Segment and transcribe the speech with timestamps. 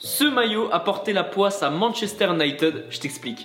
[0.00, 3.44] Ce maillot a porté la poisse à Manchester United, je t'explique.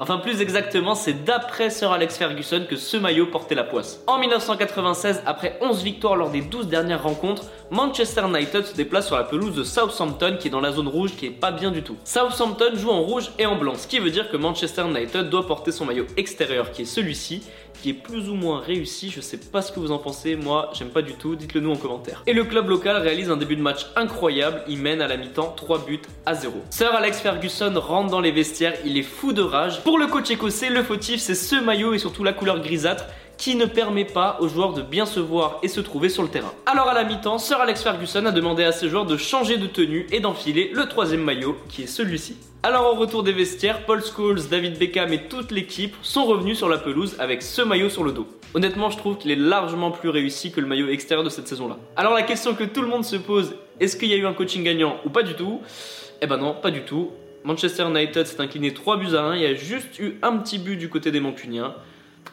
[0.00, 4.02] Enfin, plus exactement, c'est d'après Sir Alex Ferguson que ce maillot portait la poisse.
[4.08, 9.14] En 1996, après 11 victoires lors des 12 dernières rencontres, Manchester United se déplace sur
[9.14, 11.84] la pelouse de Southampton qui est dans la zone rouge qui est pas bien du
[11.84, 11.96] tout.
[12.02, 15.46] Southampton joue en rouge et en blanc, ce qui veut dire que Manchester United doit
[15.46, 17.44] porter son maillot extérieur qui est celui-ci,
[17.80, 20.70] qui est plus ou moins réussi, je sais pas ce que vous en pensez, moi
[20.72, 22.22] j'aime pas du tout, dites-le nous en commentaire.
[22.26, 25.54] Et le club local réalise un début de match incroyable, il mène à la mi-temps
[25.56, 26.54] 3 buts à 0.
[26.70, 29.82] Sir Alex Ferguson rentre dans les vestiaires, il est fou de rage.
[29.82, 33.04] Pour le coach écossais, le fautif c'est ce maillot et surtout la couleur grisâtre
[33.40, 36.28] qui ne permet pas aux joueurs de bien se voir et se trouver sur le
[36.28, 36.52] terrain.
[36.66, 39.66] Alors à la mi-temps, Sir Alex Ferguson a demandé à ses joueurs de changer de
[39.66, 42.36] tenue et d'enfiler le troisième maillot qui est celui-ci.
[42.62, 46.68] Alors au retour des vestiaires, Paul Scholes, David Beckham et toute l'équipe sont revenus sur
[46.68, 48.26] la pelouse avec ce maillot sur le dos.
[48.52, 51.78] Honnêtement, je trouve qu'il est largement plus réussi que le maillot extérieur de cette saison-là.
[51.96, 54.34] Alors la question que tout le monde se pose, est-ce qu'il y a eu un
[54.34, 55.62] coaching gagnant ou pas du tout?
[56.20, 57.12] Eh ben non, pas du tout.
[57.44, 60.58] Manchester United s'est incliné 3 buts à 1, il y a juste eu un petit
[60.58, 61.74] but du côté des Mancuniens.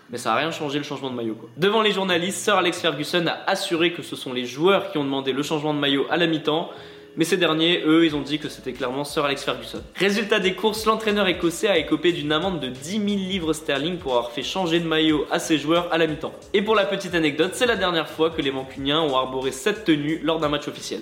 [0.10, 1.36] Mais ça n'a rien changé le changement de maillot.
[1.36, 1.50] Quoi.
[1.58, 5.04] Devant les journalistes, Sir Alex Ferguson a assuré que ce sont les joueurs qui ont
[5.04, 6.70] demandé le changement de maillot à la mi-temps.
[7.18, 9.82] Mais ces derniers, eux, ils ont dit que c'était clairement Sir Alex Ferguson.
[9.96, 14.14] Résultat des courses, l'entraîneur écossais a écopé d'une amende de 10 000 livres sterling pour
[14.14, 16.34] avoir fait changer de maillot à ses joueurs à la mi-temps.
[16.54, 19.84] Et pour la petite anecdote, c'est la dernière fois que les Mancuniens ont arboré cette
[19.84, 21.02] tenue lors d'un match officiel.